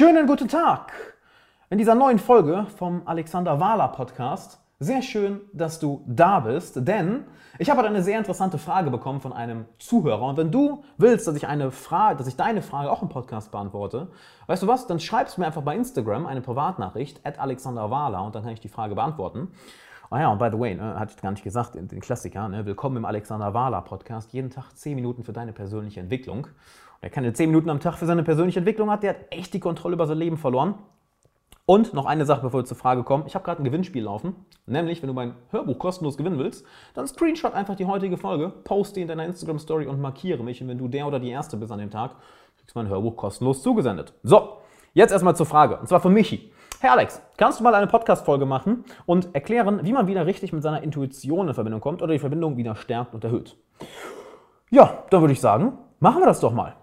Schönen 0.00 0.26
guten 0.26 0.48
Tag 0.48 0.92
in 1.68 1.76
dieser 1.76 1.94
neuen 1.94 2.18
Folge 2.18 2.66
vom 2.78 3.02
Alexander 3.04 3.60
Wahler 3.60 3.88
Podcast. 3.88 4.58
Sehr 4.78 5.02
schön, 5.02 5.42
dass 5.52 5.78
du 5.78 6.02
da 6.06 6.40
bist, 6.40 6.88
denn 6.88 7.24
ich 7.58 7.68
habe 7.68 7.82
eine 7.82 8.02
sehr 8.02 8.16
interessante 8.16 8.56
Frage 8.56 8.90
bekommen 8.90 9.20
von 9.20 9.34
einem 9.34 9.66
Zuhörer. 9.78 10.22
Und 10.22 10.38
wenn 10.38 10.50
du 10.50 10.84
willst, 10.96 11.26
dass 11.26 11.36
ich 11.36 11.46
eine 11.46 11.70
Frage, 11.70 12.16
dass 12.16 12.28
ich 12.28 12.36
deine 12.36 12.62
Frage 12.62 12.90
auch 12.90 13.02
im 13.02 13.10
Podcast 13.10 13.52
beantworte, 13.52 14.08
weißt 14.46 14.62
du 14.62 14.66
was? 14.68 14.86
Dann 14.86 15.00
schreibst 15.00 15.36
mir 15.36 15.44
einfach 15.44 15.60
bei 15.60 15.76
Instagram 15.76 16.24
eine 16.24 16.40
Privatnachricht 16.40 17.20
at 17.26 17.38
Alexander 17.38 17.90
Wahler 17.90 18.24
und 18.24 18.34
dann 18.34 18.42
kann 18.42 18.54
ich 18.54 18.60
die 18.60 18.70
Frage 18.70 18.94
beantworten. 18.94 19.48
Ah 20.12 20.22
ja, 20.22 20.32
und 20.32 20.38
by 20.38 20.48
the 20.50 20.58
way, 20.58 20.74
ne, 20.74 20.98
hatte 20.98 21.12
ich 21.14 21.22
gar 21.22 21.30
nicht 21.30 21.44
gesagt, 21.44 21.76
den 21.76 22.00
Klassiker, 22.00 22.48
ne, 22.48 22.66
willkommen 22.66 22.96
im 22.96 23.04
Alexander 23.04 23.54
Wahler 23.54 23.80
Podcast. 23.82 24.32
Jeden 24.32 24.50
Tag 24.50 24.72
10 24.74 24.96
Minuten 24.96 25.22
für 25.22 25.32
deine 25.32 25.52
persönliche 25.52 26.00
Entwicklung. 26.00 26.48
Wer 27.00 27.10
keine 27.10 27.32
10 27.32 27.48
Minuten 27.48 27.70
am 27.70 27.78
Tag 27.78 27.94
für 27.94 28.06
seine 28.06 28.24
persönliche 28.24 28.58
Entwicklung 28.58 28.90
hat, 28.90 29.04
der 29.04 29.10
hat 29.10 29.18
echt 29.30 29.54
die 29.54 29.60
Kontrolle 29.60 29.94
über 29.94 30.08
sein 30.08 30.18
Leben 30.18 30.36
verloren. 30.36 30.74
Und 31.64 31.94
noch 31.94 32.06
eine 32.06 32.26
Sache, 32.26 32.42
bevor 32.42 32.62
wir 32.62 32.64
zur 32.64 32.76
Frage 32.76 33.04
kommen. 33.04 33.22
Ich 33.28 33.36
habe 33.36 33.44
gerade 33.44 33.62
ein 33.62 33.64
Gewinnspiel 33.64 34.02
laufen. 34.02 34.34
Nämlich, 34.66 35.00
wenn 35.00 35.06
du 35.06 35.14
mein 35.14 35.34
Hörbuch 35.52 35.78
kostenlos 35.78 36.16
gewinnen 36.16 36.40
willst, 36.40 36.66
dann 36.94 37.06
screenshot 37.06 37.54
einfach 37.54 37.76
die 37.76 37.86
heutige 37.86 38.16
Folge, 38.16 38.48
poste 38.48 38.96
die 38.96 39.02
in 39.02 39.08
deiner 39.08 39.26
Instagram-Story 39.26 39.86
und 39.86 40.00
markiere 40.00 40.42
mich. 40.42 40.60
Und 40.60 40.66
wenn 40.66 40.78
du 40.78 40.88
der 40.88 41.06
oder 41.06 41.20
die 41.20 41.30
Erste 41.30 41.56
bist 41.56 41.70
an 41.70 41.78
dem 41.78 41.92
Tag, 41.92 42.16
kriegst 42.56 42.74
du 42.74 42.80
mein 42.80 42.88
Hörbuch 42.88 43.14
kostenlos 43.14 43.62
zugesendet. 43.62 44.12
So, 44.24 44.56
jetzt 44.92 45.12
erstmal 45.12 45.36
zur 45.36 45.46
Frage. 45.46 45.76
Und 45.78 45.88
zwar 45.88 46.00
von 46.00 46.12
Michi. 46.12 46.52
Hey 46.80 46.90
Alex, 46.90 47.20
kannst 47.36 47.60
du 47.60 47.64
mal 47.64 47.74
eine 47.74 47.86
Podcast-Folge 47.86 48.46
machen 48.46 48.84
und 49.04 49.34
erklären, 49.34 49.80
wie 49.84 49.92
man 49.92 50.06
wieder 50.06 50.24
richtig 50.24 50.52
mit 50.52 50.62
seiner 50.62 50.82
Intuition 50.82 51.48
in 51.48 51.54
Verbindung 51.54 51.80
kommt 51.80 52.00
oder 52.00 52.12
die 52.12 52.18
Verbindung 52.18 52.56
wieder 52.56 52.74
stärkt 52.74 53.14
und 53.14 53.22
erhöht? 53.22 53.56
Ja, 54.70 55.04
dann 55.10 55.20
würde 55.20 55.32
ich 55.32 55.40
sagen, 55.40 55.76
machen 55.98 56.22
wir 56.22 56.26
das 56.26 56.40
doch 56.40 56.52
mal. 56.52 56.74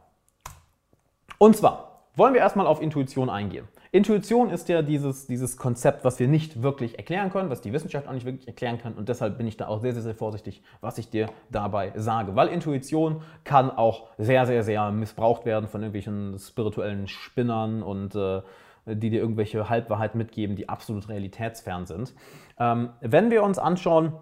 Und 1.40 1.58
zwar 1.58 2.04
wollen 2.16 2.34
wir 2.34 2.42
erstmal 2.42 2.68
auf 2.68 2.82
Intuition 2.82 3.30
eingehen. 3.30 3.68
Intuition 3.98 4.52
ist 4.52 4.70
ja 4.70 4.84
dieses, 4.84 5.26
dieses 5.26 5.58
Konzept, 5.58 6.06
was 6.06 6.20
wir 6.20 6.28
nicht 6.28 6.62
wirklich 6.62 7.00
erklären 7.00 7.31
können, 7.31 7.50
was 7.50 7.62
die 7.62 7.73
Wissenschaft 7.73 8.08
auch 8.08 8.14
nicht 8.14 8.28
wirklich 8.28 8.48
erklären 8.48 8.78
kann. 8.78 8.94
Und 8.94 9.09
deshalb 9.09 9.40
bin 9.40 9.48
ich 9.48 9.58
da 9.58 9.67
auch 9.67 9.81
sehr, 9.81 9.94
sehr, 9.94 10.03
sehr 10.03 10.14
vorsichtig, 10.14 10.62
was 10.81 11.00
ich 11.00 11.09
dir 11.09 11.31
dabei 11.50 11.94
sage. 11.95 12.36
Weil 12.36 12.50
Intuition 12.50 13.23
kann 13.44 13.72
auch 13.72 14.09
sehr, 14.20 14.45
sehr, 14.45 14.64
sehr 14.64 14.92
missbraucht 14.92 15.45
werden 15.45 15.68
von 15.68 15.81
irgendwelchen 15.81 16.38
spirituellen 16.38 17.08
Spinnern 17.08 17.81
und 17.81 18.14
äh, 18.14 18.44
die 18.86 19.09
dir 19.09 19.20
irgendwelche 19.20 19.68
Halbwahrheiten 19.68 20.20
mitgeben, 20.20 20.56
die 20.56 20.70
absolut 20.70 21.09
realitätsfern 21.09 21.88
sind. 21.88 22.14
Ähm, 22.59 22.90
wenn 23.02 23.31
wir 23.31 23.42
uns 23.42 23.58
anschauen, 23.58 24.14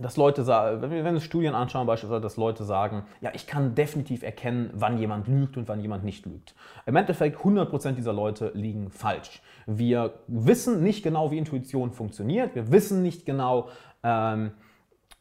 dass 0.00 0.16
Leute 0.16 0.42
sagen, 0.44 0.82
wenn 0.82 0.90
wir, 0.90 1.04
wir 1.04 1.20
Studien 1.20 1.54
anschauen, 1.54 1.86
beispielsweise, 1.86 2.20
dass 2.20 2.36
Leute 2.36 2.64
sagen, 2.64 3.04
ja, 3.20 3.30
ich 3.34 3.46
kann 3.46 3.74
definitiv 3.74 4.22
erkennen, 4.22 4.70
wann 4.74 4.98
jemand 4.98 5.28
lügt 5.28 5.56
und 5.56 5.68
wann 5.68 5.80
jemand 5.80 6.04
nicht 6.04 6.26
lügt. 6.26 6.54
Im 6.86 6.96
Endeffekt 6.96 7.38
100% 7.38 7.92
dieser 7.92 8.12
Leute 8.12 8.52
liegen 8.54 8.90
falsch. 8.90 9.42
Wir 9.66 10.14
wissen 10.26 10.82
nicht 10.82 11.02
genau, 11.02 11.30
wie 11.30 11.38
Intuition 11.38 11.92
funktioniert. 11.92 12.54
Wir 12.54 12.70
wissen 12.72 13.02
nicht 13.02 13.26
genau, 13.26 13.68
ähm, 14.02 14.52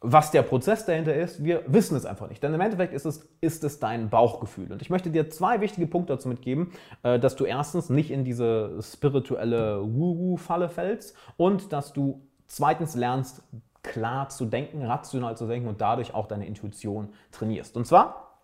was 0.02 0.32
der 0.32 0.44
Prozess 0.44 0.86
dahinter 0.86 1.14
ist, 1.14 1.44
wir 1.44 1.64
wissen 1.68 1.98
es 1.98 2.06
einfach 2.06 2.30
nicht. 2.30 2.42
Denn 2.42 2.54
im 2.54 2.62
Endeffekt 2.62 2.94
ist 2.94 3.06
es, 3.06 3.30
ist 3.42 3.64
es 3.66 3.80
dein 3.80 4.10
Bauchgefühl. 4.10 4.72
Und 4.72 4.82
ich 4.82 4.90
möchte 4.90 5.10
dir 5.10 5.30
zwei 5.30 5.60
wichtige 5.60 5.88
Punkte 5.88 6.14
dazu 6.14 6.30
mitgeben, 6.30 6.72
äh, 7.04 7.20
dass 7.20 7.36
du 7.36 7.44
erstens 7.44 7.90
nicht 7.90 8.12
in 8.12 8.24
diese 8.24 8.80
spirituelle 8.82 9.82
Woo-Woo-Falle 9.84 10.70
fällst 10.70 11.16
und 11.36 11.74
dass 11.74 11.92
du 11.92 12.22
zweitens 12.48 12.96
lernst, 12.96 13.44
klar 13.84 14.30
zu 14.30 14.46
denken, 14.46 14.86
rational 14.86 15.38
zu 15.38 15.48
denken 15.48 15.68
und 15.68 15.82
dadurch 15.82 16.14
auch 16.14 16.28
deine 16.28 16.46
Intuition 16.46 17.10
trainierst. 17.32 17.78
Und 17.78 17.86
zwar, 17.86 18.38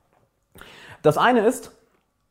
das 1.02 1.18
eine 1.18 1.42
ist 1.42 1.72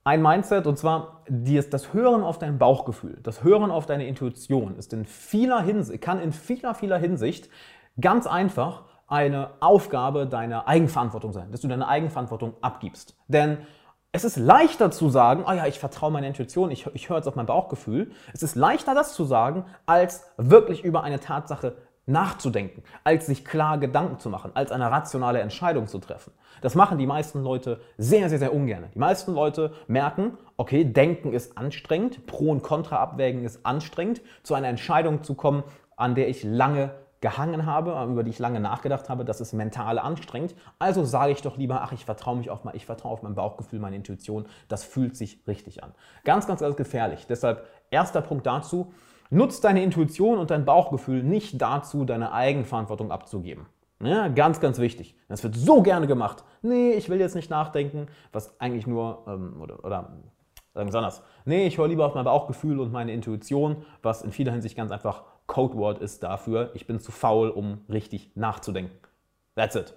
ein 0.05 0.21
Mindset 0.21 0.67
und 0.67 0.79
zwar 0.79 1.23
das 1.29 1.95
Hören 1.95 2.23
auf 2.23 2.39
dein 2.39 2.59
Bauchgefühl, 2.59 3.19
das 3.23 3.43
Hören 3.43 3.71
auf 3.71 3.87
deine 3.87 4.07
Intuition 4.07 4.77
ist 4.77 4.93
in 4.93 5.07
vieler 5.07 5.63
Hinsicht, 5.63 6.03
kann 6.03 6.21
in 6.21 6.33
vieler, 6.33 6.75
vieler 6.75 6.99
Hinsicht 6.99 7.49
ganz 8.01 8.27
einfach 8.27 8.85
eine 9.07 9.51
Aufgabe 9.61 10.27
deiner 10.27 10.69
Eigenverantwortung 10.69 11.33
sein, 11.33 11.51
dass 11.53 11.61
du 11.61 11.69
deine 11.69 11.89
Eigenverantwortung 11.89 12.55
abgibst. 12.61 13.17
Denn 13.29 13.59
es 14.13 14.25
ist 14.25 14.37
leichter 14.37 14.91
zu 14.91 15.09
sagen, 15.09 15.45
oh 15.47 15.53
ja, 15.53 15.67
ich 15.67 15.79
vertraue 15.79 16.11
meiner 16.11 16.29
Intuition, 16.29 16.71
ich, 16.71 16.87
ich 16.95 17.09
höre 17.09 17.17
jetzt 17.17 17.27
auf 17.27 17.35
mein 17.35 17.47
Bauchgefühl. 17.47 18.13
Es 18.33 18.43
ist 18.43 18.55
leichter, 18.55 18.95
das 18.95 19.15
zu 19.15 19.25
sagen, 19.25 19.65
als 19.87 20.31
wirklich 20.37 20.85
über 20.85 21.03
eine 21.03 21.19
Tatsache 21.19 21.77
nachzudenken, 22.07 22.83
als 23.03 23.27
sich 23.27 23.45
klar 23.45 23.79
Gedanken 23.79 24.19
zu 24.19 24.29
machen, 24.29 24.53
als 24.55 24.73
eine 24.73 24.91
rationale 24.91 25.41
Entscheidung 25.41 25.87
zu 25.87 25.99
treffen. 25.99 26.33
Das 26.61 26.75
machen 26.75 26.99
die 26.99 27.07
meisten 27.07 27.43
Leute 27.43 27.81
sehr, 27.99 28.29
sehr, 28.29 28.39
sehr 28.39 28.55
ungern. 28.55 28.85
Die 28.95 28.99
meisten 28.99 29.35
Leute 29.35 29.73
merken, 29.87 30.39
okay, 30.57 30.85
Denken 30.85 31.33
ist 31.33 31.59
anstrengend, 31.59 32.27
Pro- 32.27 32.51
und 32.51 32.63
Kontra-Abwägen 32.63 33.45
ist 33.45 33.65
anstrengend, 33.67 34.23
zu 34.43 34.55
einer 34.55 34.69
Entscheidung 34.69 35.23
zu 35.23 35.35
kommen, 35.35 35.65
an 35.97 36.15
der 36.15 36.29
ich 36.29 36.43
lange 36.43 36.95
gehangen 37.25 37.65
habe, 37.65 37.93
über 38.11 38.23
die 38.23 38.29
ich 38.29 38.39
lange 38.39 38.61
nachgedacht 38.61 39.09
habe, 39.09 39.25
das 39.25 39.41
ist 39.41 39.55
mental 39.55 39.99
anstrengend. 39.99 40.55
Also 40.79 41.05
sage 41.05 41.33
ich 41.33 41.41
doch 41.41 41.57
lieber, 41.57 41.81
ach, 41.81 41.93
ich 41.93 42.05
vertraue 42.05 42.37
mich 42.37 42.51
auf 42.51 42.65
mein, 42.65 42.77
ich 42.77 42.85
vertraue 42.85 43.13
auf 43.13 43.23
mein 43.23 43.35
Bauchgefühl, 43.35 43.79
meine 43.79 43.97
Intuition. 43.97 44.45
Das 44.69 44.85
fühlt 44.85 45.17
sich 45.17 45.39
richtig 45.47 45.83
an. 45.83 45.95
Ganz, 46.25 46.47
ganz, 46.47 46.61
ganz 46.61 46.77
gefährlich. 46.77 47.27
Deshalb 47.27 47.67
erster 47.91 48.21
Punkt 48.21 48.47
dazu: 48.47 48.93
Nutzt 49.31 49.65
deine 49.65 49.83
Intuition 49.83 50.39
und 50.39 50.51
dein 50.51 50.65
Bauchgefühl 50.65 51.23
nicht 51.23 51.61
dazu, 51.61 52.05
deine 52.05 52.33
Eigenverantwortung 52.33 53.11
abzugeben. 53.11 53.67
Ja, 54.03 54.29
ganz, 54.29 54.61
ganz 54.61 54.79
wichtig. 54.79 55.17
Das 55.29 55.43
wird 55.43 55.57
so 55.57 55.83
gerne 55.83 56.07
gemacht. 56.07 56.45
Nee, 56.63 56.93
ich 56.93 57.09
will 57.09 57.21
jetzt 57.21 57.35
nicht 57.35 57.51
nachdenken, 57.51 58.09
was 58.33 58.61
eigentlich 58.61 58.87
nur, 58.87 59.25
ähm, 59.27 59.61
oder, 59.61 59.85
oder 59.85 60.13
sagen 60.75 60.93
wir 60.93 60.99
anders. 60.99 61.23
Nee, 61.45 61.67
ich 61.67 61.79
höre 61.79 61.89
lieber 61.89 62.07
auf 62.07 62.15
mein 62.15 62.25
Bauchgefühl 62.25 62.81
und 62.81 62.93
meine 62.93 63.13
Intuition, 63.13 63.85
was 64.03 64.23
in 64.23 64.33
vieler 64.33 64.53
Hinsicht 64.53 64.77
ganz 64.77 64.91
einfach 64.91 65.25
Codewort 65.47 65.99
ist 65.99 66.23
dafür, 66.23 66.71
ich 66.75 66.87
bin 66.87 67.01
zu 67.01 67.13
faul, 67.13 67.51
um 67.51 67.83
richtig 67.89 68.33
nachzudenken. 68.35 68.97
That's 69.55 69.77
it. 69.77 69.95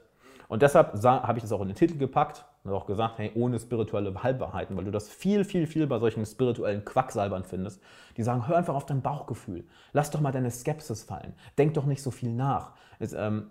Und 0.47 0.61
deshalb 0.61 1.03
habe 1.03 1.37
ich 1.37 1.43
das 1.43 1.51
auch 1.51 1.61
in 1.61 1.67
den 1.67 1.75
Titel 1.75 1.97
gepackt 1.97 2.45
und 2.67 2.73
auch 2.75 2.85
gesagt, 2.85 3.17
hey, 3.17 3.31
ohne 3.35 3.59
spirituelle 3.59 4.23
Halbwahrheiten, 4.23 4.75
weil 4.77 4.85
du 4.85 4.91
das 4.91 5.09
viel, 5.09 5.43
viel, 5.43 5.67
viel 5.67 5.87
bei 5.87 5.99
solchen 5.99 6.25
spirituellen 6.25 6.83
Quacksalbern 6.85 7.43
findest, 7.43 7.81
die 8.17 8.23
sagen, 8.23 8.47
hör 8.47 8.57
einfach 8.57 8.75
auf 8.75 8.85
dein 8.85 9.01
Bauchgefühl, 9.01 9.65
lass 9.93 10.11
doch 10.11 10.21
mal 10.21 10.31
deine 10.31 10.51
Skepsis 10.51 11.03
fallen, 11.03 11.33
denk 11.57 11.73
doch 11.73 11.85
nicht 11.85 12.01
so 12.01 12.11
viel 12.11 12.31
nach. 12.31 12.73
Es, 12.99 13.13
ähm, 13.13 13.49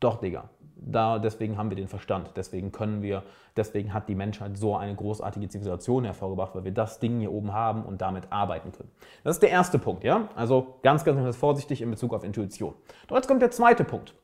doch, 0.00 0.20
Digga, 0.20 0.50
da, 0.76 1.18
deswegen 1.18 1.56
haben 1.56 1.70
wir 1.70 1.76
den 1.76 1.88
Verstand, 1.88 2.32
deswegen 2.36 2.70
können 2.70 3.00
wir, 3.02 3.22
deswegen 3.56 3.94
hat 3.94 4.08
die 4.08 4.14
Menschheit 4.14 4.58
so 4.58 4.76
eine 4.76 4.94
großartige 4.94 5.48
Zivilisation 5.48 6.04
hervorgebracht, 6.04 6.54
weil 6.54 6.64
wir 6.64 6.72
das 6.72 6.98
Ding 6.98 7.20
hier 7.20 7.32
oben 7.32 7.52
haben 7.52 7.82
und 7.84 8.02
damit 8.02 8.30
arbeiten 8.30 8.72
können. 8.72 8.90
Das 9.24 9.36
ist 9.36 9.42
der 9.42 9.50
erste 9.50 9.78
Punkt, 9.78 10.04
ja? 10.04 10.28
Also 10.36 10.78
ganz, 10.82 11.04
ganz, 11.04 11.18
ganz 11.18 11.36
vorsichtig 11.36 11.80
in 11.80 11.90
Bezug 11.90 12.12
auf 12.12 12.24
Intuition. 12.24 12.74
Doch 13.08 13.16
jetzt 13.16 13.26
kommt 13.26 13.40
der 13.40 13.50
zweite 13.50 13.84
Punkt. 13.84 14.14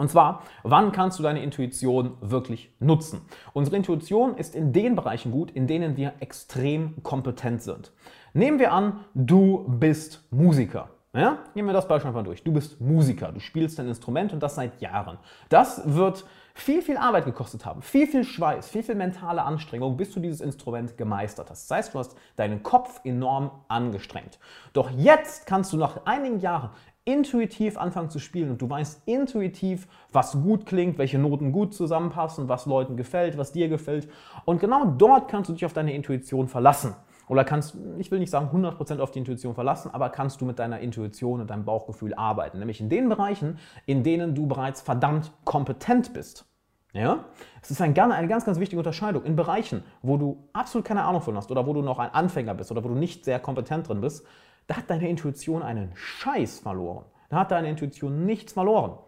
Und 0.00 0.08
zwar, 0.08 0.44
wann 0.62 0.92
kannst 0.92 1.18
du 1.18 1.22
deine 1.22 1.42
Intuition 1.42 2.16
wirklich 2.22 2.72
nutzen? 2.80 3.20
Unsere 3.52 3.76
Intuition 3.76 4.34
ist 4.34 4.56
in 4.56 4.72
den 4.72 4.96
Bereichen 4.96 5.30
gut, 5.30 5.50
in 5.50 5.66
denen 5.66 5.98
wir 5.98 6.14
extrem 6.20 7.02
kompetent 7.02 7.60
sind. 7.60 7.92
Nehmen 8.32 8.58
wir 8.58 8.72
an, 8.72 9.04
du 9.12 9.66
bist 9.68 10.26
Musiker. 10.30 10.88
Ja? 11.12 11.40
Nehmen 11.54 11.68
wir 11.68 11.74
das 11.74 11.86
Beispiel 11.86 12.08
einfach 12.08 12.24
durch. 12.24 12.42
Du 12.42 12.50
bist 12.50 12.80
Musiker, 12.80 13.30
du 13.30 13.40
spielst 13.40 13.78
dein 13.78 13.88
Instrument 13.88 14.32
und 14.32 14.42
das 14.42 14.54
seit 14.54 14.80
Jahren. 14.80 15.18
Das 15.50 15.82
wird 15.84 16.24
viel, 16.54 16.82
viel 16.82 16.96
Arbeit 16.96 17.24
gekostet 17.24 17.64
haben, 17.64 17.82
viel, 17.82 18.06
viel 18.06 18.24
Schweiß, 18.24 18.68
viel, 18.68 18.82
viel 18.82 18.94
mentale 18.94 19.42
Anstrengung, 19.42 19.96
bis 19.96 20.12
du 20.12 20.20
dieses 20.20 20.40
Instrument 20.40 20.96
gemeistert 20.96 21.50
hast. 21.50 21.70
Das 21.70 21.76
heißt, 21.76 21.94
du 21.94 21.98
hast 21.98 22.16
deinen 22.36 22.62
Kopf 22.62 23.00
enorm 23.04 23.50
angestrengt. 23.68 24.38
Doch 24.72 24.90
jetzt 24.90 25.46
kannst 25.46 25.72
du 25.72 25.76
nach 25.76 26.06
einigen 26.06 26.40
Jahren 26.40 26.70
intuitiv 27.04 27.78
anfangen 27.78 28.10
zu 28.10 28.18
spielen 28.18 28.50
und 28.50 28.62
du 28.62 28.68
weißt 28.68 29.02
intuitiv, 29.06 29.88
was 30.12 30.32
gut 30.32 30.66
klingt, 30.66 30.98
welche 30.98 31.18
Noten 31.18 31.52
gut 31.52 31.74
zusammenpassen, 31.74 32.48
was 32.48 32.66
Leuten 32.66 32.96
gefällt, 32.96 33.38
was 33.38 33.52
dir 33.52 33.68
gefällt. 33.68 34.08
Und 34.44 34.60
genau 34.60 34.84
dort 34.84 35.28
kannst 35.28 35.48
du 35.48 35.54
dich 35.54 35.64
auf 35.64 35.72
deine 35.72 35.94
Intuition 35.94 36.48
verlassen. 36.48 36.94
Oder 37.28 37.44
kannst, 37.44 37.76
ich 37.98 38.10
will 38.10 38.18
nicht 38.18 38.30
sagen 38.30 38.48
100% 38.52 38.98
auf 38.98 39.12
die 39.12 39.20
Intuition 39.20 39.54
verlassen, 39.54 39.90
aber 39.94 40.10
kannst 40.10 40.40
du 40.40 40.44
mit 40.44 40.58
deiner 40.58 40.80
Intuition 40.80 41.40
und 41.40 41.48
deinem 41.48 41.64
Bauchgefühl 41.64 42.12
arbeiten. 42.14 42.58
Nämlich 42.58 42.80
in 42.80 42.88
den 42.88 43.08
Bereichen, 43.08 43.58
in 43.86 44.02
denen 44.02 44.34
du 44.34 44.48
bereits 44.48 44.80
verdammt 44.80 45.30
kompetent 45.44 46.12
bist. 46.12 46.44
Ja? 46.92 47.26
Es 47.62 47.70
ist 47.70 47.80
ein, 47.80 47.96
eine 47.96 48.28
ganz, 48.28 48.44
ganz 48.44 48.58
wichtige 48.58 48.80
Unterscheidung. 48.80 49.24
In 49.24 49.36
Bereichen, 49.36 49.84
wo 50.02 50.16
du 50.16 50.48
absolut 50.52 50.84
keine 50.84 51.04
Ahnung 51.04 51.22
von 51.22 51.36
hast 51.36 51.52
oder 51.52 51.66
wo 51.66 51.72
du 51.72 51.82
noch 51.82 52.00
ein 52.00 52.12
Anfänger 52.12 52.54
bist 52.54 52.72
oder 52.72 52.82
wo 52.82 52.88
du 52.88 52.94
nicht 52.96 53.24
sehr 53.24 53.38
kompetent 53.38 53.88
drin 53.88 54.00
bist, 54.00 54.26
da 54.66 54.76
hat 54.76 54.88
deine 54.88 55.08
Intuition 55.08 55.62
einen 55.62 55.92
Scheiß 55.94 56.60
verloren. 56.60 57.04
Da 57.28 57.38
hat 57.38 57.50
deine 57.50 57.68
Intuition 57.68 58.26
nichts 58.26 58.52
verloren. 58.52 58.98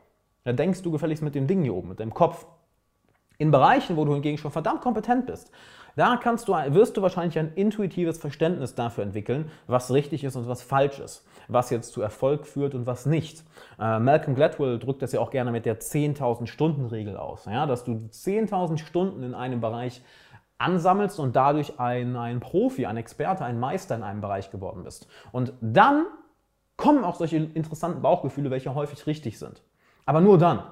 Da 0.45 0.53
denkst 0.53 0.83
du 0.83 0.91
gefälligst 0.91 1.23
mit 1.23 1.35
dem 1.35 1.47
Ding 1.47 1.63
hier 1.63 1.75
oben, 1.75 1.89
mit 1.89 2.01
deinem 2.01 2.15
Kopf. 2.15 2.47
In 3.39 3.51
Bereichen, 3.51 3.97
wo 3.97 4.05
du 4.05 4.15
hingegen 4.15 4.39
schon 4.39 4.51
verdammt 4.51 4.83
kompetent 4.83 5.27
bist, 5.27 5.51
da 5.97 6.17
kannst 6.17 6.49
du, 6.49 6.53
wirst 6.53 6.97
du 6.97 7.03
wahrscheinlich 7.03 7.39
ein 7.39 7.53
intuitives 7.55 8.19
Verständnis 8.19 8.75
dafür 8.75 9.05
entwickeln, 9.05 9.51
was 9.67 9.93
richtig 9.93 10.25
ist 10.25 10.37
und 10.37 10.49
was 10.49 10.63
falsch 10.63 10.99
ist, 10.99 11.27
was 11.49 11.71
jetzt 11.71 11.93
zu 11.93 12.01
Erfolg 12.01 12.47
führt 12.47 12.75
und 12.75 12.87
was 12.87 13.05
nicht. 13.05 13.45
Äh, 13.79 13.99
Malcolm 13.99 14.35
Gladwell 14.35 14.79
drückt 14.79 15.03
das 15.03 15.13
ja 15.13 15.21
auch 15.21 15.31
gerne 15.31 15.53
mit 15.53 15.67
der 15.67 15.81
10.000 15.81 16.47
Stunden 16.47 16.87
Regel 16.87 17.17
aus, 17.17 17.45
ja, 17.45 17.67
dass 17.67 17.85
du 17.85 17.93
10.000 17.93 18.79
Stunden 18.79 19.23
in 19.23 19.35
einem 19.35 19.61
Bereich 19.61 20.03
ansammelst 20.63 21.19
und 21.19 21.37
dadurch 21.37 21.79
ein, 21.79 22.17
ein 22.17 22.41
Profi, 22.41 22.87
ein 22.87 22.97
Experte, 22.97 23.45
ein 23.45 23.61
Meister 23.61 23.95
in 23.95 24.03
einem 24.03 24.21
Bereich 24.21 24.51
geworden 24.51 24.85
bist. 24.85 25.09
Und 25.33 25.53
dann 25.61 26.07
kommen 26.77 27.05
auch 27.05 27.17
solche 27.17 27.37
interessanten 27.37 28.03
Bauchgefühle, 28.03 28.51
welche 28.51 28.75
häufig 28.75 29.07
richtig 29.07 29.39
sind. 29.39 29.63
Aber 30.07 30.21
nur 30.21 30.39
dann. 30.39 30.63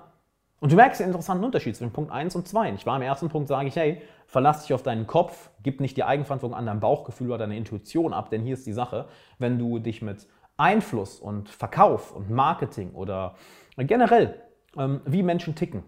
Und 0.61 0.73
du 0.73 0.77
merkst 0.77 1.01
den 1.01 1.07
interessanten 1.07 1.45
Unterschied 1.45 1.75
zwischen 1.75 1.93
Punkt 1.93 2.13
1 2.13 2.37
und 2.37 2.47
2. 2.47 2.73
Ich 2.75 2.85
war 2.85 2.97
im 2.97 3.03
ersten 3.03 3.29
Punkt, 3.29 3.49
sage 3.49 3.69
ich, 3.69 3.77
hey, 3.77 4.03
verlass 4.27 4.63
dich 4.63 4.75
auf 4.75 4.83
deinen 4.83 5.07
Kopf, 5.07 5.51
gib 5.63 5.81
nicht 5.81 5.97
die 5.97 6.05
Eigenverantwortung 6.05 6.57
an 6.57 6.67
dein 6.67 6.81
Bauchgefühl 6.81 7.29
oder 7.29 7.39
deine 7.39 7.57
Intuition 7.57 8.13
ab, 8.13 8.31
denn 8.31 8.43
hier 8.43 8.55
ist 8.55 8.67
die 8.67 8.73
Sache, 8.73 9.07
wenn 9.39 9.59
du 9.59 9.79
dich 9.79 10.03
mit 10.03 10.27
Einfluss 10.59 11.19
und 11.19 11.49
Verkauf 11.49 12.15
und 12.15 12.29
Marketing 12.29 12.93
oder 12.93 13.35
generell, 13.79 14.39
ähm, 14.77 15.01
wie 15.07 15.23
Menschen 15.23 15.55
ticken, 15.55 15.83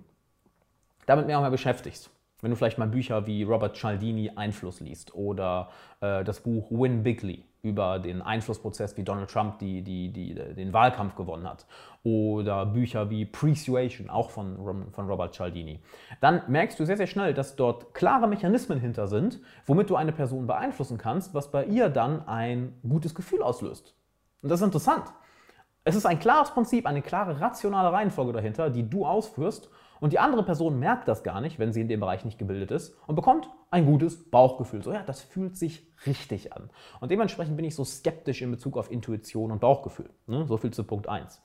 damit 1.05 1.27
mehr 1.27 1.37
und 1.37 1.43
mehr 1.43 1.51
beschäftigst. 1.51 2.11
Wenn 2.43 2.51
du 2.51 2.57
vielleicht 2.57 2.77
mal 2.77 2.89
Bücher 2.89 3.27
wie 3.27 3.45
Robert 3.45 3.77
Cialdini 3.77 4.33
Einfluss 4.35 4.81
liest 4.81 5.15
oder 5.15 5.71
äh, 6.01 6.25
das 6.25 6.41
Buch 6.41 6.71
Win 6.73 7.05
Bigly 7.05 7.45
über 7.63 8.01
den 8.01 8.21
Einflussprozess, 8.21 8.97
wie 8.97 9.05
Donald 9.05 9.31
Trump 9.31 9.61
die, 9.61 9.83
die, 9.83 10.13
die, 10.13 10.35
den 10.35 10.73
Wahlkampf 10.73 11.15
gewonnen 11.15 11.49
hat 11.49 11.67
oder 12.03 12.67
Bücher 12.67 13.09
wie 13.11 13.25
Persuasion, 13.25 14.11
auch 14.11 14.31
von, 14.31 14.91
von 14.91 15.09
Robert 15.09 15.35
Cialdini, 15.35 15.81
dann 16.21 16.43
merkst 16.49 16.81
du 16.81 16.85
sehr, 16.85 16.97
sehr 16.97 17.07
schnell, 17.07 17.33
dass 17.33 17.55
dort 17.55 17.95
klare 17.95 18.27
Mechanismen 18.27 18.81
hinter 18.81 19.07
sind, 19.07 19.41
womit 19.67 19.89
du 19.89 19.95
eine 19.95 20.11
Person 20.11 20.49
beeinflussen 20.49 20.99
kannst, 20.99 21.35
was 21.35 21.53
bei 21.53 21.65
ihr 21.65 21.91
dann 21.91 22.27
ein 22.27 22.75
gutes 22.83 23.15
Gefühl 23.15 23.43
auslöst. 23.43 23.95
Und 24.43 24.49
das 24.49 24.61
ist 24.61 24.65
interessant. 24.65 25.05
Es 25.85 25.95
ist 25.95 26.07
ein 26.07 26.19
klares 26.19 26.51
Prinzip, 26.51 26.87
eine 26.87 27.03
klare 27.03 27.41
rationale 27.41 27.93
Reihenfolge 27.93 28.33
dahinter, 28.33 28.69
die 28.69 28.89
du 28.89 29.07
ausführst 29.07 29.71
und 30.03 30.13
die 30.13 30.19
andere 30.19 30.43
Person 30.43 30.81
merkt 30.81 31.07
das 31.07 31.23
gar 31.23 31.41
nicht, 31.41 31.61
wenn 31.61 31.73
sie 31.73 31.81
in 31.81 31.87
dem 31.87 32.01
Bereich 32.01 32.25
nicht 32.25 32.37
gebildet 32.37 32.73
ist 32.73 32.93
und 33.07 33.15
bekommt 33.15 33.49
ein 33.71 33.87
gutes 33.87 34.29
Bauchgefühl. 34.31 34.83
So, 34.83 34.93
ja, 34.93 35.05
das 35.05 35.21
fühlt 35.21 35.57
sich 35.57 35.87
richtig 36.07 36.53
an. 36.53 36.71
Und 36.99 37.13
dementsprechend 37.13 37.57
bin 37.57 37.65
ich 37.65 37.77
so 37.77 37.85
skeptisch 37.85 38.43
in 38.43 38.51
Bezug 38.51 38.77
auf 38.77 38.91
Intuition 38.91 39.53
und 39.53 39.61
Bauchgefühl. 39.61 40.11
Ne? 40.27 40.45
So 40.49 40.57
viel 40.57 40.73
zu 40.73 40.83
Punkt 40.83 41.09
1. 41.09 41.41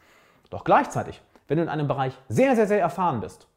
Doch 0.50 0.64
gleichzeitig, 0.64 1.22
wenn 1.48 1.58
du 1.58 1.64
in 1.64 1.70
einem 1.70 1.88
Bereich 1.88 2.18
sehr, 2.30 2.56
sehr, 2.56 2.66
sehr 2.66 2.80
erfahren 2.80 3.20
bist, 3.22 3.48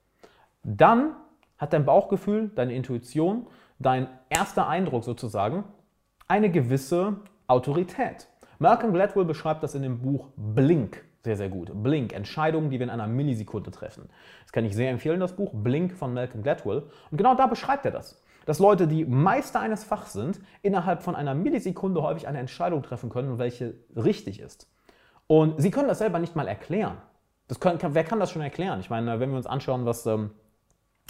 dann 0.64 1.16
hat 1.56 1.72
dein 1.72 1.86
Bauchgefühl, 1.86 2.50
deine 2.54 2.74
Intuition, 2.74 3.46
dein 3.78 4.06
erster 4.28 4.68
Eindruck 4.68 5.04
sozusagen 5.04 5.64
eine 6.28 6.50
gewisse 6.50 7.16
Autorität. 7.46 8.28
Malcolm 8.60 8.92
Gladwell 8.92 9.24
beschreibt 9.24 9.62
das 9.62 9.74
in 9.74 9.82
dem 9.82 10.00
Buch 10.00 10.28
Blink 10.36 11.02
sehr, 11.22 11.36
sehr 11.36 11.48
gut. 11.48 11.70
Blink, 11.82 12.12
Entscheidungen, 12.14 12.70
die 12.70 12.78
wir 12.78 12.84
in 12.84 12.90
einer 12.90 13.06
Millisekunde 13.06 13.70
treffen. 13.70 14.08
Das 14.42 14.52
kann 14.52 14.64
ich 14.64 14.74
sehr 14.74 14.90
empfehlen, 14.90 15.20
das 15.20 15.36
Buch 15.36 15.50
Blink 15.52 15.92
von 15.92 16.14
Malcolm 16.14 16.42
Gladwell. 16.42 16.84
Und 17.10 17.18
genau 17.18 17.34
da 17.34 17.46
beschreibt 17.46 17.84
er 17.84 17.90
das. 17.90 18.22
Dass 18.46 18.58
Leute, 18.58 18.88
die 18.88 19.04
Meister 19.04 19.60
eines 19.60 19.84
Fachs 19.84 20.14
sind, 20.14 20.40
innerhalb 20.62 21.02
von 21.02 21.14
einer 21.14 21.34
Millisekunde 21.34 22.02
häufig 22.02 22.26
eine 22.26 22.38
Entscheidung 22.38 22.82
treffen 22.82 23.10
können, 23.10 23.38
welche 23.38 23.74
richtig 23.94 24.40
ist. 24.40 24.70
Und 25.26 25.60
sie 25.60 25.70
können 25.70 25.88
das 25.88 25.98
selber 25.98 26.18
nicht 26.18 26.36
mal 26.36 26.48
erklären. 26.48 26.96
Das 27.48 27.60
können, 27.60 27.78
wer 27.82 28.04
kann 28.04 28.18
das 28.18 28.30
schon 28.30 28.42
erklären? 28.42 28.80
Ich 28.80 28.88
meine, 28.88 29.20
wenn 29.20 29.30
wir 29.30 29.36
uns 29.36 29.46
anschauen, 29.46 29.84
was, 29.84 30.06
ähm, 30.06 30.30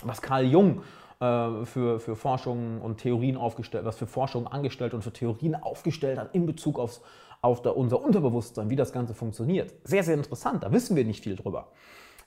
was 0.03 0.21
Carl 0.21 0.45
Jung 0.45 0.83
äh, 1.21 1.65
für, 1.65 2.01
für 2.01 2.17
Forschungen 2.17 2.81
und 2.81 2.99
Theorien 2.99 3.37
aufgestellt, 3.37 3.85
was 3.85 3.97
für 3.97 4.07
Forschungen 4.07 4.49
angestellt 4.49 4.93
und 4.93 5.03
für 5.03 5.13
Theorien 5.13 5.55
aufgestellt 5.55 6.19
hat 6.19 6.35
in 6.35 6.47
Bezug 6.47 6.79
aufs, 6.79 7.01
auf 7.43 7.63
der, 7.63 7.77
unser 7.77 8.03
Unterbewusstsein, 8.03 8.71
wie 8.71 8.77
das 8.77 8.93
Ganze 8.93 9.15
funktioniert. 9.15 9.73
Sehr, 9.85 10.03
sehr 10.03 10.15
interessant, 10.15 10.63
da 10.63 10.73
wissen 10.73 10.97
wir 10.97 11.05
nicht 11.05 11.23
viel 11.23 11.37
drüber. 11.37 11.69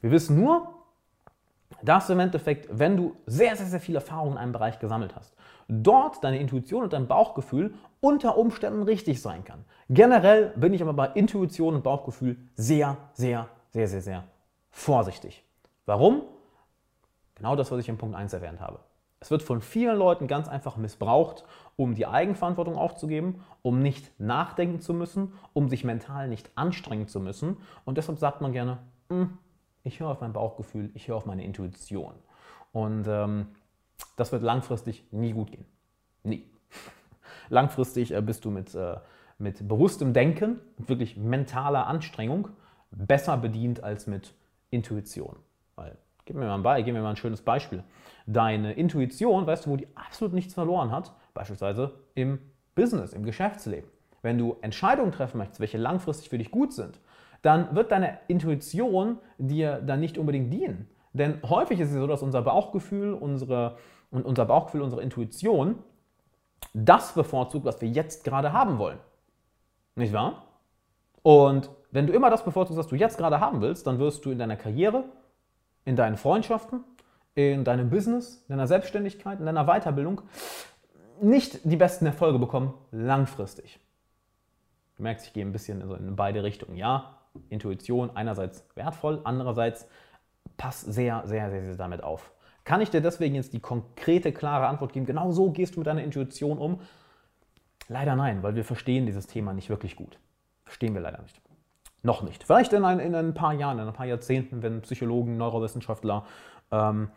Wir 0.01 0.11
wissen 0.11 0.39
nur, 0.39 0.73
dass 1.81 2.09
im 2.09 2.19
Endeffekt, 2.19 2.67
wenn 2.71 2.97
du 2.97 3.15
sehr, 3.25 3.55
sehr, 3.55 3.65
sehr 3.65 3.79
viel 3.79 3.95
Erfahrung 3.95 4.33
in 4.33 4.37
einem 4.37 4.51
Bereich 4.51 4.79
gesammelt 4.79 5.15
hast, 5.15 5.35
dort 5.67 6.23
deine 6.23 6.39
Intuition 6.39 6.83
und 6.83 6.93
dein 6.93 7.07
Bauchgefühl 7.07 7.73
unter 7.99 8.37
Umständen 8.37 8.83
richtig 8.83 9.21
sein 9.21 9.43
kann. 9.43 9.65
Generell 9.89 10.53
bin 10.55 10.73
ich 10.73 10.81
aber 10.81 10.93
bei 10.93 11.07
Intuition 11.07 11.75
und 11.75 11.83
Bauchgefühl 11.83 12.37
sehr, 12.55 12.97
sehr, 13.13 13.47
sehr, 13.71 13.87
sehr, 13.87 14.01
sehr 14.01 14.23
vorsichtig. 14.71 15.43
Warum? 15.85 16.23
Genau 17.35 17.55
das, 17.55 17.71
was 17.71 17.79
ich 17.79 17.89
im 17.89 17.97
Punkt 17.97 18.15
1 18.15 18.33
erwähnt 18.33 18.59
habe. 18.59 18.79
Es 19.23 19.31
wird 19.31 19.41
von 19.41 19.61
vielen 19.61 19.97
Leuten 19.97 20.27
ganz 20.27 20.49
einfach 20.49 20.75
missbraucht, 20.75 21.45
um 21.77 21.95
die 21.95 22.05
Eigenverantwortung 22.05 22.75
aufzugeben, 22.75 23.41
um 23.61 23.79
nicht 23.79 24.19
nachdenken 24.19 24.81
zu 24.81 24.93
müssen, 24.93 25.31
um 25.53 25.69
sich 25.69 25.85
mental 25.85 26.27
nicht 26.27 26.51
anstrengen 26.55 27.07
zu 27.07 27.21
müssen. 27.21 27.55
Und 27.85 27.97
deshalb 27.97 28.19
sagt 28.19 28.41
man 28.41 28.51
gerne, 28.51 28.79
hm, 29.07 29.37
ich 29.85 30.01
höre 30.01 30.09
auf 30.09 30.19
mein 30.19 30.33
Bauchgefühl, 30.33 30.91
ich 30.93 31.07
höre 31.07 31.15
auf 31.15 31.25
meine 31.25 31.45
Intuition. 31.45 32.11
Und 32.73 33.05
ähm, 33.07 33.47
das 34.17 34.33
wird 34.33 34.43
langfristig 34.43 35.05
nie 35.11 35.31
gut 35.31 35.53
gehen. 35.53 35.65
Nie. 36.23 36.45
langfristig 37.47 38.13
äh, 38.13 38.21
bist 38.21 38.43
du 38.43 38.51
mit, 38.51 38.75
äh, 38.75 38.97
mit 39.37 39.65
bewusstem 39.65 40.11
Denken, 40.11 40.59
mit 40.77 40.89
wirklich 40.89 41.15
mentaler 41.15 41.87
Anstrengung 41.87 42.49
besser 42.91 43.37
bedient 43.37 43.85
als 43.85 44.05
mit 44.05 44.33
Intuition. 44.69 45.37
Weil 45.77 45.97
Gib 46.25 46.35
mir 46.35 46.45
mal 46.45 46.55
ein, 46.55 46.63
Be 46.63 46.83
gib 46.83 46.93
mir 46.93 47.01
mal 47.01 47.11
ein 47.11 47.15
schönes 47.15 47.41
Beispiel. 47.41 47.83
Deine 48.25 48.73
Intuition, 48.73 49.45
weißt 49.45 49.65
du, 49.65 49.71
wo 49.71 49.75
die 49.75 49.87
absolut 49.95 50.33
nichts 50.33 50.53
verloren 50.53 50.91
hat? 50.91 51.13
Beispielsweise 51.33 51.91
im 52.15 52.39
Business, 52.75 53.13
im 53.13 53.23
Geschäftsleben. 53.25 53.89
Wenn 54.21 54.37
du 54.37 54.55
Entscheidungen 54.61 55.11
treffen 55.11 55.37
möchtest, 55.37 55.59
welche 55.59 55.77
langfristig 55.77 56.29
für 56.29 56.37
dich 56.37 56.49
gut 56.49 56.73
sind, 56.73 56.99
dann 57.41 57.75
wird 57.75 57.91
deine 57.91 58.19
Intuition 58.27 59.17
dir 59.37 59.81
dann 59.81 59.99
nicht 59.99 60.17
unbedingt 60.17 60.51
dienen. 60.53 60.87
Denn 61.11 61.39
häufig 61.43 61.79
ist 61.79 61.89
es 61.89 61.95
so, 61.95 62.07
dass 62.07 62.23
unser 62.23 62.41
Bauchgefühl, 62.41 63.13
unsere, 63.13 63.77
unser 64.11 64.45
Bauchgefühl, 64.45 64.81
unsere 64.81 65.01
Intuition 65.01 65.75
das 66.73 67.13
bevorzugt, 67.13 67.65
was 67.65 67.81
wir 67.81 67.89
jetzt 67.89 68.23
gerade 68.23 68.53
haben 68.53 68.79
wollen. 68.79 68.97
Nicht 69.95 70.13
wahr? 70.13 70.43
Und 71.21 71.69
wenn 71.91 72.07
du 72.07 72.13
immer 72.13 72.29
das 72.29 72.43
bevorzugst, 72.43 72.79
was 72.79 72.87
du 72.87 72.95
jetzt 72.95 73.17
gerade 73.17 73.39
haben 73.39 73.61
willst, 73.61 73.85
dann 73.85 73.99
wirst 73.99 74.25
du 74.25 74.31
in 74.31 74.39
deiner 74.39 74.55
Karriere, 74.55 75.03
in 75.85 75.95
deinen 75.95 76.17
Freundschaften, 76.17 76.83
in 77.35 77.63
deinem 77.63 77.89
Business, 77.89 78.43
in 78.47 78.53
deiner 78.53 78.67
Selbstständigkeit, 78.67 79.39
in 79.39 79.45
deiner 79.45 79.65
Weiterbildung 79.65 80.21
nicht 81.21 81.59
die 81.63 81.77
besten 81.77 82.05
Erfolge 82.05 82.39
bekommen 82.39 82.73
langfristig. 82.91 83.79
Du 84.97 85.03
merkst, 85.03 85.27
ich 85.27 85.33
gehe 85.33 85.45
ein 85.45 85.51
bisschen 85.51 85.81
in 85.81 86.15
beide 86.15 86.43
Richtungen. 86.43 86.77
Ja, 86.77 87.17
Intuition 87.49 88.15
einerseits 88.15 88.65
wertvoll, 88.75 89.21
andererseits 89.23 89.87
pass 90.57 90.81
sehr, 90.81 91.23
sehr, 91.25 91.49
sehr, 91.49 91.63
sehr 91.63 91.75
damit 91.75 92.03
auf. 92.03 92.31
Kann 92.63 92.81
ich 92.81 92.89
dir 92.89 93.01
deswegen 93.01 93.35
jetzt 93.35 93.53
die 93.53 93.59
konkrete, 93.59 94.31
klare 94.31 94.67
Antwort 94.67 94.93
geben, 94.93 95.05
genau 95.05 95.31
so 95.31 95.51
gehst 95.51 95.75
du 95.75 95.79
mit 95.79 95.87
deiner 95.87 96.03
Intuition 96.03 96.57
um? 96.57 96.79
Leider 97.89 98.15
nein, 98.15 98.43
weil 98.43 98.55
wir 98.55 98.63
verstehen 98.63 99.05
dieses 99.05 99.27
Thema 99.27 99.53
nicht 99.53 99.69
wirklich 99.69 99.95
gut. 99.95 100.17
Verstehen 100.63 100.93
wir 100.93 101.01
leider 101.01 101.21
nicht. 101.21 101.41
Noch 102.03 102.21
nicht. 102.21 102.43
Vielleicht 102.43 102.73
in 102.73 102.83
ein, 102.83 102.99
in 102.99 103.15
ein 103.15 103.33
paar 103.33 103.53
Jahren, 103.53 103.79
in 103.79 103.87
ein 103.87 103.93
paar 103.93 104.05
Jahrzehnten, 104.05 104.61
wenn 104.61 104.81
Psychologen, 104.81 105.37
Neurowissenschaftler 105.37 106.25
ähm, 106.71 107.09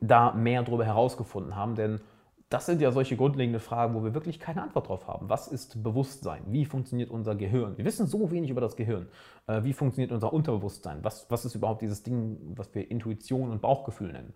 da 0.00 0.32
mehr 0.32 0.62
darüber 0.62 0.86
herausgefunden 0.86 1.54
haben. 1.54 1.74
Denn 1.74 2.00
das 2.48 2.64
sind 2.64 2.80
ja 2.80 2.92
solche 2.92 3.16
grundlegenden 3.16 3.60
Fragen, 3.60 3.94
wo 3.94 4.04
wir 4.04 4.14
wirklich 4.14 4.40
keine 4.40 4.62
Antwort 4.62 4.88
drauf 4.88 5.06
haben. 5.06 5.28
Was 5.28 5.48
ist 5.48 5.82
Bewusstsein? 5.82 6.42
Wie 6.46 6.64
funktioniert 6.64 7.10
unser 7.10 7.34
Gehirn? 7.34 7.76
Wir 7.76 7.84
wissen 7.84 8.06
so 8.06 8.30
wenig 8.30 8.50
über 8.50 8.62
das 8.62 8.76
Gehirn. 8.76 9.08
Äh, 9.46 9.64
wie 9.64 9.74
funktioniert 9.74 10.12
unser 10.12 10.32
Unterbewusstsein? 10.32 11.04
Was, 11.04 11.30
was 11.30 11.44
ist 11.44 11.54
überhaupt 11.54 11.82
dieses 11.82 12.02
Ding, 12.02 12.38
was 12.56 12.74
wir 12.74 12.90
Intuition 12.90 13.50
und 13.50 13.60
Bauchgefühl 13.60 14.12
nennen? 14.12 14.32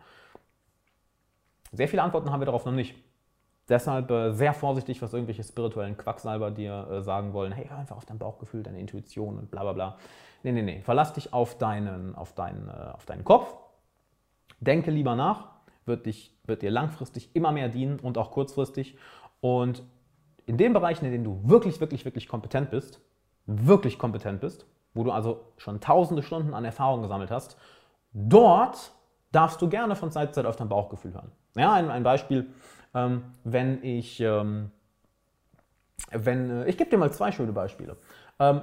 Sehr 1.72 1.88
viele 1.88 2.02
Antworten 2.02 2.30
haben 2.30 2.40
wir 2.40 2.46
darauf 2.46 2.66
noch 2.66 2.72
nicht. 2.72 2.94
Deshalb 3.68 4.10
äh, 4.10 4.32
sehr 4.32 4.54
vorsichtig, 4.54 5.02
was 5.02 5.12
irgendwelche 5.12 5.42
spirituellen 5.42 5.96
Quacksalber 5.96 6.50
dir 6.50 6.88
äh, 6.90 7.02
sagen 7.02 7.32
wollen. 7.32 7.52
Hey, 7.52 7.66
hör 7.68 7.78
einfach 7.78 7.96
auf 7.96 8.04
dein 8.04 8.18
Bauchgefühl, 8.18 8.62
deine 8.62 8.78
Intuition 8.78 9.38
und 9.38 9.50
bla 9.50 9.62
bla 9.62 9.72
bla. 9.72 9.96
Nee, 10.44 10.52
nee, 10.52 10.62
nee. 10.62 10.80
Verlass 10.82 11.12
dich 11.12 11.32
auf 11.32 11.58
deinen, 11.58 12.14
auf 12.14 12.34
deinen, 12.34 12.68
äh, 12.68 12.92
auf 12.92 13.06
deinen 13.06 13.24
Kopf. 13.24 13.56
Denke 14.60 14.90
lieber 14.90 15.16
nach. 15.16 15.48
Wird, 15.84 16.06
dich, 16.06 16.36
wird 16.44 16.62
dir 16.62 16.70
langfristig 16.70 17.30
immer 17.34 17.52
mehr 17.52 17.68
dienen 17.68 17.98
und 18.00 18.18
auch 18.18 18.30
kurzfristig. 18.32 18.96
Und 19.40 19.82
in 20.46 20.56
den 20.56 20.72
Bereichen, 20.72 21.04
in 21.04 21.12
denen 21.12 21.24
du 21.24 21.40
wirklich, 21.44 21.80
wirklich, 21.80 22.04
wirklich 22.04 22.28
kompetent 22.28 22.70
bist, 22.70 23.00
wirklich 23.46 23.98
kompetent 23.98 24.40
bist, 24.40 24.66
wo 24.94 25.04
du 25.04 25.10
also 25.10 25.40
schon 25.56 25.80
tausende 25.80 26.22
Stunden 26.22 26.54
an 26.54 26.64
Erfahrung 26.64 27.02
gesammelt 27.02 27.30
hast, 27.30 27.56
dort 28.12 28.92
darfst 29.32 29.60
du 29.60 29.68
gerne 29.68 29.94
von 29.96 30.10
Zeit 30.10 30.34
zu 30.34 30.40
Zeit 30.40 30.46
auf 30.46 30.56
dein 30.56 30.68
Bauchgefühl 30.68 31.14
hören. 31.14 31.30
Ja, 31.56 31.72
ein, 31.72 31.90
ein 31.90 32.02
Beispiel 32.02 32.48
ähm, 32.94 33.24
wenn 33.44 33.82
ich, 33.82 34.20
ähm, 34.20 34.70
wenn, 36.10 36.50
äh, 36.50 36.68
ich 36.68 36.76
gebe 36.76 36.90
dir 36.90 36.98
mal 36.98 37.12
zwei 37.12 37.32
schöne 37.32 37.52
Beispiele. 37.52 37.96
Ähm, 38.38 38.62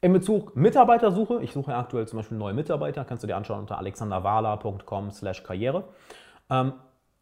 in 0.00 0.12
Bezug 0.12 0.54
Mitarbeitersuche, 0.54 1.42
ich 1.42 1.52
suche 1.52 1.74
aktuell 1.74 2.06
zum 2.06 2.18
Beispiel 2.18 2.38
neue 2.38 2.54
Mitarbeiter, 2.54 3.04
kannst 3.04 3.24
du 3.24 3.26
dir 3.26 3.36
anschauen 3.36 3.60
unter 3.60 3.78
alexanderwala.com 3.78 5.10
slash 5.10 5.42
karriere, 5.42 5.84
ähm, 6.50 6.74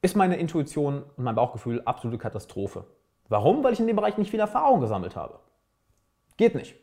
ist 0.03 0.15
meine 0.15 0.37
Intuition 0.37 1.03
und 1.17 1.25
mein 1.25 1.35
Bauchgefühl 1.35 1.81
absolute 1.85 2.19
Katastrophe. 2.19 2.85
Warum? 3.29 3.65
Weil 3.65 3.73
ich 3.73 3.81
in 3.81 3.87
dem 3.87 3.97
Bereich 3.97 4.19
nicht 4.19 4.31
viel 4.31 4.41
Erfahrung 4.41 4.81
gesammelt 4.81 5.17
habe. 5.17 5.38
Geht 6.37 6.55
nicht. 6.55 6.76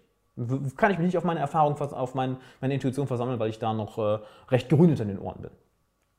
Kann 0.78 0.92
ich 0.92 0.98
mich 0.98 1.06
nicht 1.06 1.18
auf 1.18 1.24
meine 1.24 1.40
Erfahrung, 1.40 1.80
auf 1.80 2.16
mein, 2.16 2.38
meine 2.60 2.74
Intuition 2.74 3.06
versammeln, 3.06 3.40
weil 3.40 3.50
ich 3.50 3.60
da 3.60 3.72
noch 3.74 3.98
äh, 4.00 4.20
recht 4.50 4.70
grün 4.70 4.88
hinter 4.88 5.06
den 5.06 5.20
Ohren 5.20 5.42
bin. 5.42 5.52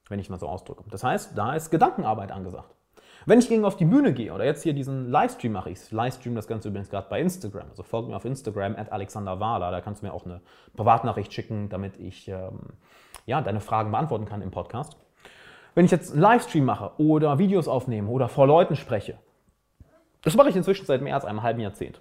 Wenn 0.08 0.20
ich 0.20 0.30
mal 0.30 0.38
so 0.38 0.48
ausdrücke. 0.48 0.84
Das 0.90 1.02
heißt, 1.02 1.36
da 1.36 1.54
ist 1.54 1.70
Gedankenarbeit 1.70 2.30
angesagt. 2.30 2.72
Wenn 3.26 3.38
ich 3.38 3.48
gegen 3.48 3.64
auf 3.64 3.76
die 3.76 3.86
Bühne 3.86 4.12
gehe 4.12 4.32
oder 4.32 4.44
jetzt 4.44 4.62
hier 4.62 4.74
diesen 4.74 5.10
Livestream 5.10 5.52
mache, 5.52 5.70
ich 5.70 5.90
Livestream 5.90 6.34
das 6.34 6.46
Ganze 6.46 6.68
übrigens 6.68 6.90
gerade 6.90 7.08
bei 7.08 7.20
Instagram. 7.20 7.70
Also 7.70 7.82
folge 7.82 8.08
mir 8.08 8.16
auf 8.16 8.24
Instagram 8.24 8.76
at 8.76 8.92
Alexander 8.92 9.40
Wahler, 9.40 9.70
da 9.70 9.80
kannst 9.80 10.02
du 10.02 10.06
mir 10.06 10.12
auch 10.12 10.26
eine 10.26 10.40
Privatnachricht 10.76 11.32
schicken, 11.32 11.70
damit 11.70 11.98
ich 11.98 12.28
ähm, 12.28 12.60
ja, 13.24 13.40
deine 13.40 13.60
Fragen 13.60 13.90
beantworten 13.90 14.26
kann 14.26 14.42
im 14.42 14.50
Podcast. 14.50 14.96
Wenn 15.74 15.86
ich 15.86 15.90
jetzt 15.90 16.12
einen 16.12 16.20
Livestream 16.20 16.64
mache 16.64 16.92
oder 16.98 17.38
Videos 17.38 17.66
aufnehme 17.66 18.10
oder 18.10 18.28
vor 18.28 18.46
Leuten 18.46 18.76
spreche, 18.76 19.18
das 20.22 20.36
mache 20.36 20.50
ich 20.50 20.56
inzwischen 20.56 20.86
seit 20.86 21.00
mehr 21.00 21.14
als 21.14 21.24
einem 21.24 21.42
halben 21.42 21.60
Jahrzehnt. 21.60 22.00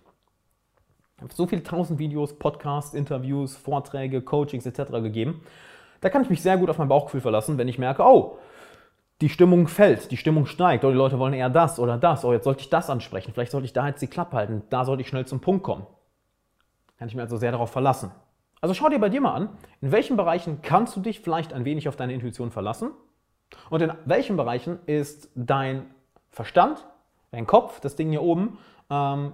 Ich 1.17 1.23
habe 1.23 1.33
so 1.33 1.47
viele 1.47 1.63
tausend 1.63 1.99
Videos, 1.99 2.37
Podcasts, 2.37 2.93
Interviews, 2.93 3.55
Vorträge, 3.55 4.21
Coachings 4.21 4.65
etc. 4.65 4.91
gegeben. 4.91 5.41
Da 6.01 6.09
kann 6.09 6.21
ich 6.21 6.29
mich 6.29 6.41
sehr 6.41 6.57
gut 6.57 6.69
auf 6.69 6.77
mein 6.77 6.89
Bauchgefühl 6.89 7.21
verlassen, 7.21 7.57
wenn 7.57 7.69
ich 7.69 7.79
merke, 7.79 8.03
oh, 8.03 8.37
die 9.23 9.29
Stimmung 9.29 9.69
fällt, 9.69 10.11
die 10.11 10.17
Stimmung 10.17 10.45
steigt, 10.45 10.83
oder 10.83 10.91
die 10.91 10.97
Leute 10.97 11.17
wollen 11.17 11.31
eher 11.31 11.49
das 11.49 11.79
oder 11.79 11.97
das, 11.97 12.25
oh, 12.25 12.33
jetzt 12.33 12.43
sollte 12.43 12.59
ich 12.59 12.69
das 12.69 12.89
ansprechen, 12.89 13.31
vielleicht 13.33 13.53
sollte 13.53 13.63
ich 13.63 13.71
da 13.71 13.87
jetzt 13.87 14.01
die 14.01 14.07
Klappe 14.07 14.35
halten, 14.35 14.63
da 14.69 14.83
sollte 14.83 14.99
ich 14.99 15.07
schnell 15.07 15.25
zum 15.25 15.39
Punkt 15.39 15.63
kommen. 15.63 15.87
Kann 16.97 17.07
ich 17.07 17.15
mir 17.15 17.21
also 17.21 17.37
sehr 17.37 17.53
darauf 17.53 17.71
verlassen. 17.71 18.11
Also 18.59 18.73
schau 18.73 18.89
dir 18.89 18.99
bei 18.99 19.07
dir 19.07 19.21
mal 19.21 19.33
an, 19.33 19.49
in 19.79 19.93
welchen 19.93 20.17
Bereichen 20.17 20.61
kannst 20.61 20.97
du 20.97 20.99
dich 20.99 21.21
vielleicht 21.21 21.53
ein 21.53 21.63
wenig 21.63 21.87
auf 21.87 21.95
deine 21.95 22.13
Intuition 22.13 22.51
verlassen 22.51 22.91
und 23.69 23.81
in 23.81 23.93
welchen 24.03 24.35
Bereichen 24.35 24.79
ist 24.87 25.29
dein 25.35 25.85
Verstand, 26.29 26.85
dein 27.31 27.47
Kopf, 27.47 27.79
das 27.79 27.95
Ding 27.95 28.09
hier 28.09 28.23
oben, 28.23 28.57
ähm, 28.89 29.31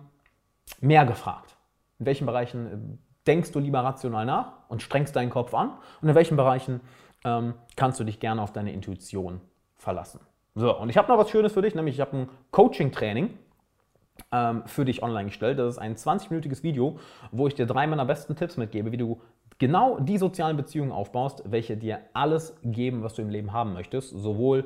mehr 0.82 1.08
gefragt. 1.08 1.58
In 1.98 2.06
welchen 2.06 2.28
Bereichen 2.28 2.68
äh, 2.68 2.78
denkst 3.26 3.54
du 3.54 3.58
lieber 3.58 3.84
rational 3.84 4.28
nach 4.28 4.52
und 4.68 4.84
strengst 4.84 5.16
deinen 5.16 5.32
Kopf 5.32 5.56
an 5.56 5.72
und 6.00 6.10
in 6.10 6.14
welchen 6.14 6.38
Bereichen 6.38 6.82
ähm, 7.26 7.56
kannst 7.76 8.00
du 8.00 8.04
dich 8.04 8.20
gerne 8.20 8.44
auf 8.44 8.54
deine 8.54 8.72
Intuition 8.72 9.42
verlassen. 9.80 10.20
So, 10.56 10.78
und 10.78 10.90
ich 10.90 10.98
habe 10.98 11.08
noch 11.08 11.18
was 11.18 11.30
Schönes 11.30 11.54
für 11.54 11.62
dich, 11.62 11.74
nämlich 11.74 11.96
ich 11.96 12.02
habe 12.02 12.16
ein 12.16 12.30
Coaching-Training 12.52 13.38
ähm, 14.32 14.64
für 14.66 14.86
dich 14.86 15.02
online 15.02 15.26
gestellt. 15.26 15.58
Das 15.58 15.74
ist 15.74 15.80
ein 15.80 15.96
20-minütiges 15.96 16.64
Video, 16.64 17.00
wo 17.32 17.48
ich 17.48 17.56
dir 17.56 17.66
drei 17.66 17.88
meiner 17.88 18.06
besten 18.06 18.36
Tipps 18.36 18.58
mitgebe, 18.58 18.92
wie 18.92 18.98
du 18.98 19.22
genau 19.58 20.00
die 20.00 20.18
sozialen 20.18 20.58
Beziehungen 20.58 20.92
aufbaust, 20.92 21.44
welche 21.46 21.78
dir 21.78 22.00
alles 22.14 22.58
geben, 22.64 23.04
was 23.04 23.16
du 23.16 23.22
im 23.22 23.30
Leben 23.30 23.54
haben 23.54 23.74
möchtest. 23.74 24.10
Sowohl 24.12 24.66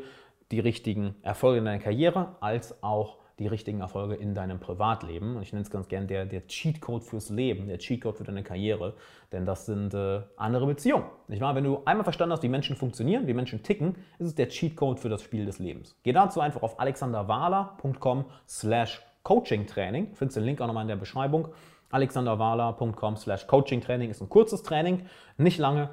die 0.52 0.60
richtigen 0.60 1.16
Erfolge 1.22 1.60
in 1.60 1.66
deiner 1.66 1.84
Karriere 1.84 2.36
als 2.40 2.82
auch 2.84 3.18
die 3.44 3.48
richtigen 3.48 3.82
Erfolge 3.82 4.16
in 4.16 4.34
deinem 4.34 4.60
Privatleben. 4.60 5.36
Und 5.36 5.42
ich 5.42 5.52
nenne 5.52 5.64
es 5.64 5.70
ganz 5.70 5.88
gern 5.88 6.08
der, 6.08 6.26
der 6.26 6.48
Cheatcode 6.48 7.04
fürs 7.04 7.30
Leben, 7.30 7.68
der 7.68 7.78
Cheatcode 7.78 8.18
für 8.18 8.24
deine 8.24 8.42
Karriere, 8.42 8.96
denn 9.32 9.46
das 9.46 9.66
sind 9.66 9.94
äh, 9.94 10.22
andere 10.38 10.66
Beziehungen. 10.66 11.06
Nicht 11.28 11.42
wahr? 11.42 11.56
Wenn 11.56 11.66
du 11.66 11.82
einmal 11.86 12.04
verstanden 12.04 12.32
hast, 12.32 12.44
wie 12.44 12.50
Menschen 12.50 12.76
funktionieren, 12.76 13.28
wie 13.28 13.34
Menschen 13.34 13.62
ticken, 13.62 13.96
ist 14.18 14.28
es 14.28 14.36
der 14.36 14.48
Cheatcode 14.48 15.00
für 15.00 15.10
das 15.10 15.22
Spiel 15.22 15.46
des 15.46 15.60
Lebens. 15.60 15.96
Geh 16.04 16.14
dazu 16.14 16.40
einfach 16.40 16.64
auf 16.64 16.80
alexanderwahler.com 16.80 18.26
slash 18.48 19.02
coachingtraining. 19.24 20.14
Findest 20.14 20.38
den 20.38 20.46
Link 20.46 20.62
auch 20.62 20.68
nochmal 20.68 20.84
in 20.84 20.90
der 20.90 20.96
Beschreibung. 20.96 21.50
alexanderwahler.com 21.92 23.18
slash 23.18 23.46
coachingtraining 23.48 24.10
ist 24.10 24.22
ein 24.22 24.30
kurzes 24.30 24.64
Training, 24.64 25.06
nicht 25.38 25.60
lange, 25.60 25.90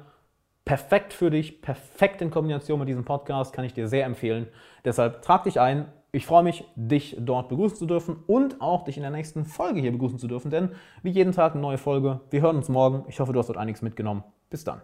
perfekt 0.65 1.13
für 1.13 1.29
dich, 1.29 1.61
perfekt 1.61 2.21
in 2.21 2.31
Kombination 2.31 2.79
mit 2.79 2.87
diesem 2.87 3.05
Podcast, 3.05 3.53
kann 3.53 3.65
ich 3.65 3.73
dir 3.73 3.87
sehr 3.87 4.05
empfehlen. 4.05 4.47
Deshalb 4.85 5.21
trag 5.21 5.43
dich 5.43 5.59
ein, 5.59 5.91
ich 6.11 6.25
freue 6.25 6.43
mich, 6.43 6.65
dich 6.75 7.15
dort 7.19 7.49
begrüßen 7.49 7.77
zu 7.77 7.85
dürfen 7.85 8.17
und 8.27 8.59
auch 8.59 8.83
dich 8.83 8.97
in 8.97 9.03
der 9.03 9.11
nächsten 9.11 9.45
Folge 9.45 9.79
hier 9.79 9.91
begrüßen 9.91 10.19
zu 10.19 10.27
dürfen, 10.27 10.51
denn 10.51 10.71
wie 11.03 11.11
jeden 11.11 11.31
Tag 11.31 11.53
eine 11.53 11.61
neue 11.61 11.77
Folge. 11.77 12.19
Wir 12.29 12.41
hören 12.41 12.57
uns 12.57 12.67
morgen. 12.67 13.05
Ich 13.07 13.19
hoffe, 13.19 13.31
du 13.31 13.39
hast 13.39 13.47
dort 13.47 13.57
einiges 13.57 13.81
mitgenommen. 13.81 14.23
Bis 14.49 14.63
dann. 14.63 14.81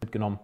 Mitgenommen. 0.00 0.38